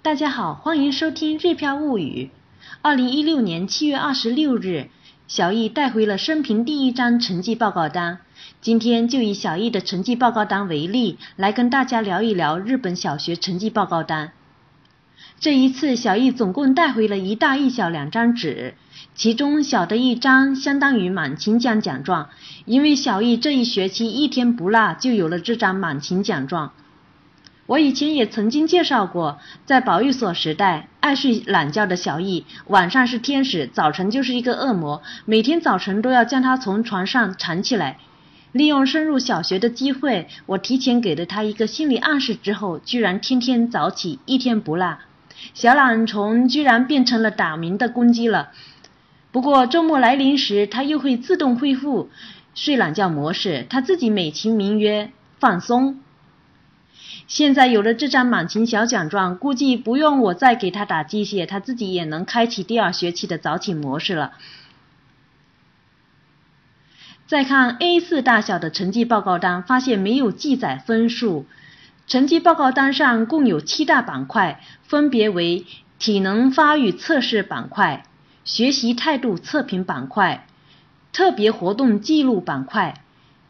[0.00, 2.30] 大家好，欢迎收听《日飘物语》。
[2.82, 4.90] 二零一六年七月二十六日，
[5.26, 8.20] 小易带回了生平第一张成绩报告单。
[8.60, 14.30] 今天就以小易的成绩报告单为例，来跟大家聊一聊日本小学成绩报告单。
[15.40, 18.74] 这一次，小易总共带回了一大一小两张纸，
[19.16, 22.30] 其中小的一张相当于满勤奖奖状，
[22.66, 26.72] 因为小易这一学期一天不落，就有了这张满勤奖状。
[27.68, 37.98] 我以前也曾经介绍过，在保育所时代，爱睡懒觉的小易，晚上是天使，早晨就是一个恶魔，每天早晨都要将他从床上缠起来。
[38.52, 44.96] 利用升入小学的机会，我提前给了他一个心理暗示之后，居然天天早起，一天不落。
[45.52, 48.48] 小懒虫居然变成了打鸣的公鸡了。
[49.30, 52.08] 不过周末来临时，它又会自动恢复
[52.54, 56.00] 睡懒觉模式，它自己美其名曰放松。
[57.28, 64.32] 现在有了这张满勤小奖状，估计不用我再给他打鸡血，他自己也能开启第二学期的早起模式了。
[67.26, 71.44] 再看 A4 大小的成绩报告单，发现没有记载分数。
[72.06, 75.66] 成绩报告单上共有七大板块，分别为
[75.98, 78.04] 体能发育测试板块、
[78.44, 80.46] 学习态度测评板块、
[81.12, 83.02] 特别活动记录板块、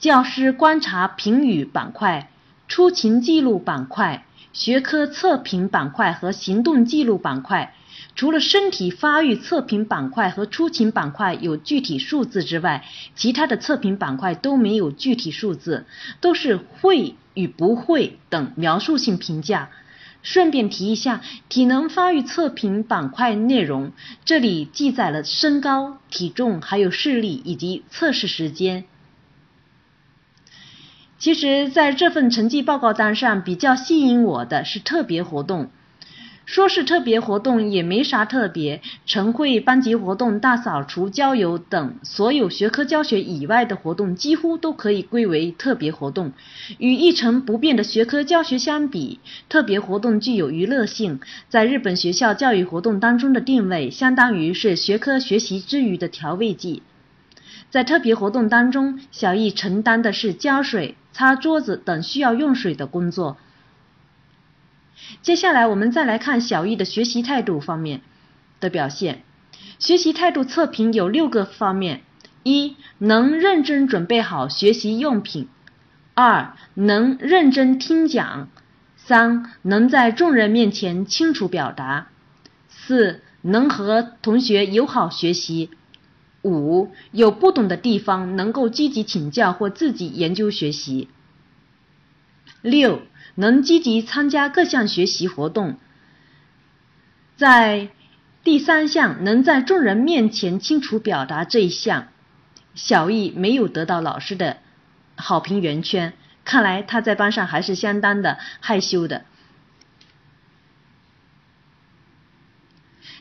[0.00, 2.28] 教师观察评语板块。
[2.70, 7.74] 出勤记录板块、学科测评板块和行动记录板块，
[8.14, 12.84] 除了身体发育测评板块和出勤板块有具体数字之外，
[13.16, 15.84] 其他的测评板块都没有具体数字，
[16.20, 19.70] 都是会与不会等描述性评价。
[20.22, 23.90] 顺便提一下，体能发育测评板块内容，
[24.24, 28.84] 这里记载了身高、体重，还有视力以及测试时间。
[31.20, 35.68] 其实，在这份成绩报告单上，比较吸引我的是特别活动。
[36.46, 38.80] 说是特别活动，也没啥特别。
[39.04, 46.32] 晨会、班级活动、大扫除、郊游等所有学科教学以外的活动，几乎都可以归为特别活动。
[46.78, 56.82] 与一成不变的学科教学相比，特别活动具有娱乐性，在日本学校教育活动当中的定位，相当于是学科学习之余的调味剂。
[57.70, 60.96] 在特别活动当中，小易承担的是浇水。
[61.12, 63.36] 擦桌子等需要用水的工作。
[65.22, 68.00] 接下来我们再来看小易的学习态度方面
[68.60, 69.24] 的表现。
[69.80, 72.02] 学习态度测评有六个方面：
[72.44, 75.46] 一、能认真准备好学习用品；
[76.14, 78.46] 二、能认真听讲；
[78.96, 82.06] 三、能在众人面前清楚表达；
[82.68, 85.70] 四、能和同学友好学习。
[86.42, 91.08] 五有不懂的地方能够积极请教或自己研究学习。
[92.62, 93.02] 六
[93.34, 95.78] 能积极参加各项学习活动。
[97.36, 97.88] 在
[98.44, 102.08] 第三项能在众人面前清楚表达这一项，
[102.74, 104.58] 小易没有得到老师的
[105.16, 106.12] 好评圆圈，
[106.44, 109.24] 看来他在班上还是相当的害羞的。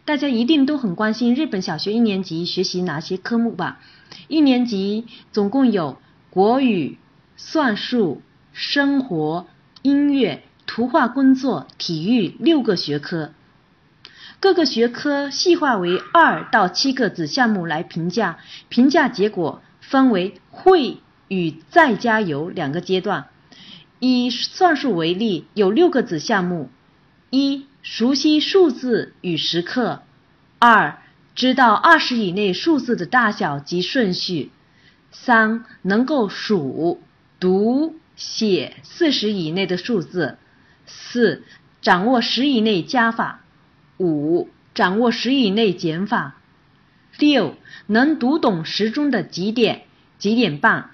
[0.05, 3.79] 大家一定都很关心日本小学一年级学习哪些科目吧？
[4.27, 5.97] 一年级总共有
[6.29, 6.97] 国语、
[7.37, 8.21] 算术、
[8.51, 9.47] 生活、
[9.83, 13.33] 音乐、图画工作、体育六个学科，
[14.39, 23.27] 各个学科细化为二到七个子项目来评价，评价结果分为会与再加油两个阶段。
[23.99, 26.69] 以算术为例，有六个子项目：
[27.29, 27.66] 一。
[27.91, 30.03] 熟悉数字与时刻。
[30.59, 31.00] 二、
[31.33, 34.51] 知道二十以内数字的大小及顺序。
[35.11, 37.01] 三、能够数、
[37.39, 40.38] 读、写四十以内的数字。
[40.85, 41.41] 四、
[41.81, 43.41] 掌握十以内加法。
[43.97, 46.35] 五、掌握十以内减法。
[47.17, 47.57] 六、
[47.88, 49.85] 能读懂时钟的几点、
[50.19, 50.91] 几点半。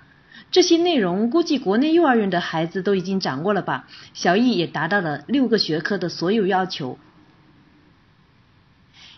[0.56, 3.90] 这些内容估计国内幼儿园的孩子都已经掌握了吧？
[4.14, 6.98] 小易也达到了六个学科的所有要求。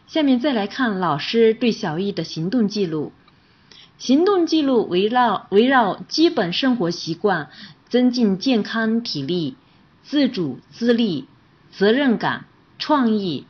[0.07, 3.11] 下面再来看老师对小易的行动记录。
[3.99, 7.51] 行动记录围绕围绕基本生活习惯、
[7.87, 9.57] 增进健康体力、
[10.01, 11.27] 自主自立、
[11.69, 12.45] 责任感、
[12.79, 13.45] 创意、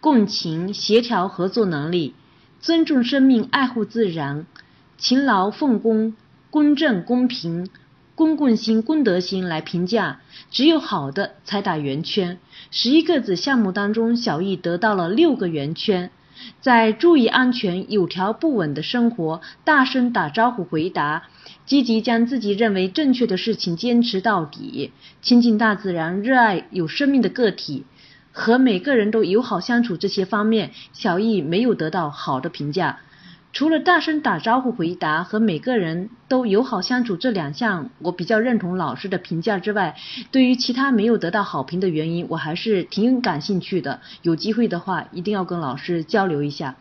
[0.00, 2.14] 共情、协调合作能力、
[2.60, 4.46] 尊重生命、爱护自然、
[4.96, 6.14] 勤劳奉公。
[6.50, 7.68] 公正、公平、
[8.14, 10.20] 公共心、公德心来评价，
[10.50, 12.38] 只有好的才打圆圈。
[12.70, 16.10] 十一个子项目当中，小易得到了六个圆圈。
[16.60, 21.24] 在注意安全、有条不紊的生活、大声打招呼、回答、
[21.64, 27.84] 积极将自己认为正确的事情坚持到底、亲近大自然、热爱有生命的个体、
[28.32, 33.00] 和每个人都友好相处这些方面，小易没有得到好的评价。
[33.56, 39.96] 除了大声打招呼、回答和每个人都友好相处这两项，我比较认同老师的评价之外，
[40.30, 44.02] 对于其他没有得到好评的原因，我还是挺感兴趣的。
[44.20, 46.76] 有机会的话，一定要跟老师交流一下。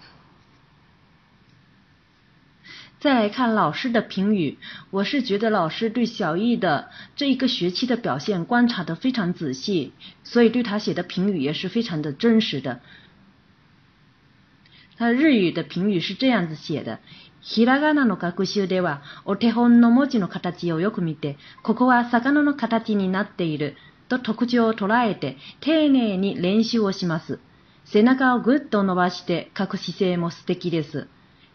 [3.00, 4.58] 再来看老师的评语，
[4.92, 9.94] 我是觉得老师对小易的这一个学期的表现观察的非常仔细，
[10.26, 12.82] 所以对他写的评语也是非常的真实的。
[14.98, 17.00] 他日语的评语是这样子写的：
[17.42, 23.76] ひらがなの学習では、お手本の文字の形をよく見て、ここは魚の形になっている
[24.08, 27.40] と特徴を捉えて、丁寧に練習をします。
[27.84, 31.08] 背中をぐっと伸ばして書く姿勢も素敵です。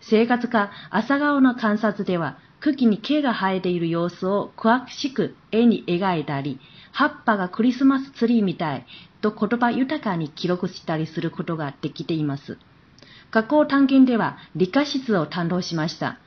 [0.03, 6.61] 生活家朝顔の観察では、茎に毛が生えている様子を詳しく絵に描いたり、
[6.93, 8.85] 葉っぱがクリスマスツリーみたい
[9.23, 12.59] と言葉豊かに記録したりすることができています。
[13.31, 16.19] 学校探検では理科室を担当しました。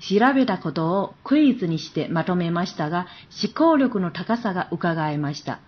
[0.00, 3.06] 調べたことをクイズにしてまとめましたが、
[3.42, 5.60] 思考力の高さが伺えました。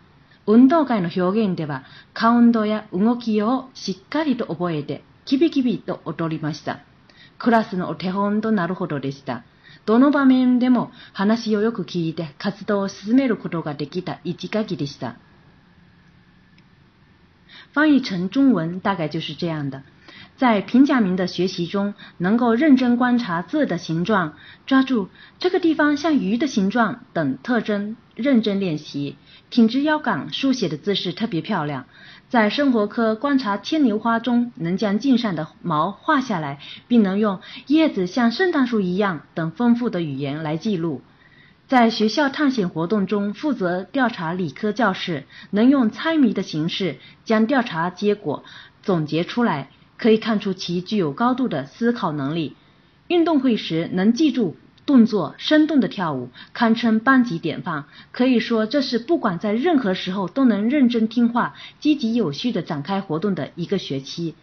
[0.46, 1.84] 運動会の表現では、
[2.14, 6.80] カウントや動きをしっかりと覚えて、キビキビと踊りました。
[7.38, 9.44] クラスのお手本となるほどでした。
[9.84, 15.16] どの場面でも話をよく聞いて活動を進めることができた一垣でした。
[17.74, 19.82] 翻译成中文大概就是这样的。
[20.42, 24.34] 在平假名的学习中，能够认真观察字的形状，
[24.66, 25.08] 抓住
[25.38, 29.14] 这个地方像鱼的形状等特征，认真练习，
[29.50, 31.84] 挺直腰杆书写的姿势特别漂亮。
[32.28, 36.58] 在生活科观察牵牛花中，能将茎上的毛画下来，
[36.88, 41.02] 并能用叶子像圣诞树一样等丰富的语言来记录。
[41.68, 45.22] 在学校探险活动中，负责调查理科教室，
[45.52, 48.42] 能用猜谜的形式将调查结果
[48.82, 49.68] 总结出来。
[50.02, 52.56] 可以看出其具有高度的思考能力。
[53.06, 57.84] 运动会时能记住动作，生动的跳舞，堪称班级典范。
[58.10, 64.34] 可以说，这是不管在任何时候都能认真听话、积极有序的展开活动的一个学期。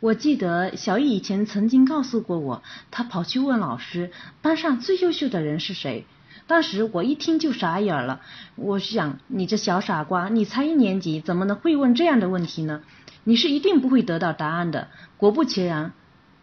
[0.00, 4.10] 我记得小易以前曾经告诉过我，他跑去问老师，
[4.40, 6.06] 班上最优秀的人是谁。
[6.46, 8.20] 当时我一听就傻眼了，
[8.54, 12.82] 我想你这小傻瓜，你才一年级，怎么能会问这样的问题呢？
[13.24, 14.88] 你是一定不会得到答案的。
[15.16, 15.92] 果不其然，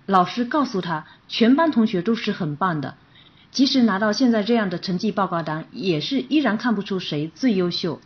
[0.05, 2.95] 老师告诉他，全班同学都是很棒的，
[3.51, 8.01] 即使拿到现在这样的成绩报告单，也是依然看不出谁最优秀。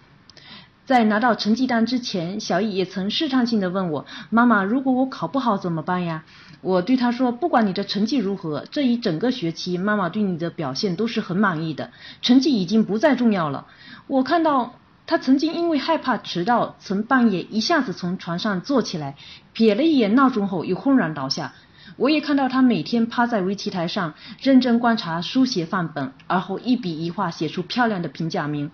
[0.87, 6.23] 在拿到成绩单之前，小易也曾试探性的问我：“妈妈，如果我考不好怎么办呀？”
[6.63, 11.91] 我对他说：“不管你的成绩如何，这一整个学期，妈妈对你的表现都是很满意的。
[12.21, 13.67] 成绩已经不再重要了。”
[14.07, 14.75] 我看到
[15.05, 19.17] 他曾经因为害怕迟到，曾半夜一下子从床上坐起来，
[19.53, 21.53] 瞥了一眼闹钟后又轰然倒下。
[21.97, 28.71] 我也看到他每天趴在围棋台上，认真观察书写范本，而后一笔一画写出漂亮的平假名。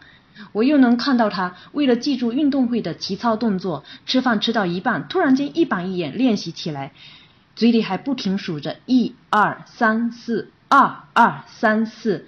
[0.52, 6.92] 我又能看到他为了记住运动会的体操动作，吃饭吃到一半，突然间一板一眼练习起来，
[7.56, 12.28] 嘴里还不停数着一二三四二二三四。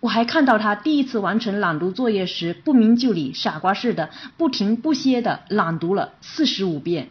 [0.00, 7.10] 我还看到他第一次完成朗读作业时，不明就里，傻瓜似的不停不歇的朗读了四十五遍。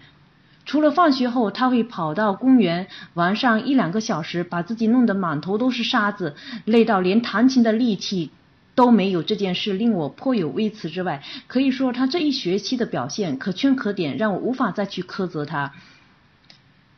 [0.66, 6.36] 除了放学后他会跑到公园玩上一两个小时，把自己弄得满头都是沙子，
[6.66, 8.30] 累到连弹琴的力气。
[8.76, 15.74] 都没有这件事令我颇有微词之外，可以说他这一学期的表现可圈可点，让我无法再去苛责他。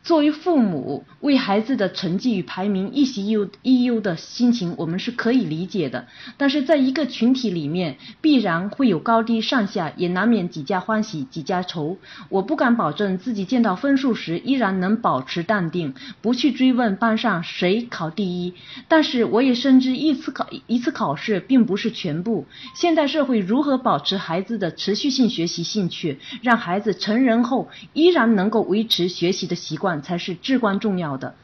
[0.04, 6.08] 作为父母，为孩子的成绩与排名一喜忧一忧的心情，我们是可以理解的。
[6.36, 11.98] 但是，在一个群体里面，必然会有高低上下，也难免几家欢喜几家愁。
[12.28, 18.54] 我不敢保证自己见到分数时依然能保持淡定，不去追问班上谁考第一。
[18.90, 22.46] 但是，我也深知一次考一次考试并不是全部。
[22.76, 29.93] 现代社会如何保持孩子的持续性学习兴趣，让孩子成人后依然能够维持学习的习惯？
[30.02, 31.36] 才是至关重要的。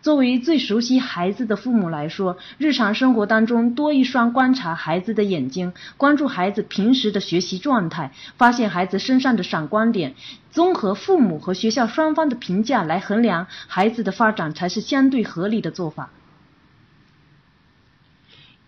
[0.00, 10.14] 作为最熟悉孩子的父母来说，日常生活当中多一双观察孩子的眼睛，关注孩子平时的学习状态，发现孩子身上的闪光点，
[10.50, 16.10] 综合父母和学校双方的评价来衡量孩子的发展，才是相对合理的做法。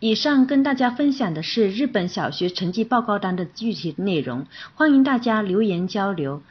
[0.04, 4.44] 以上跟大家分享的是日本小学成绩报告单的具体内容，
[4.75, 6.42] 欢迎大家留言交流。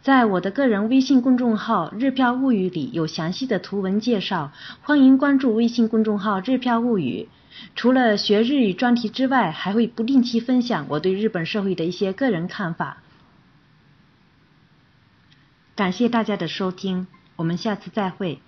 [0.00, 4.50] 在我的个人微信公众号“日漂物语”里有详细的图文介绍，
[4.80, 7.28] 欢迎关注微信公众号“日漂物语”。
[7.76, 13.02] 除了学日语专题之外，还会不定期分享我对日本社会的一些个人看法。
[15.76, 18.40] 感谢大家的收听，我们下次再会。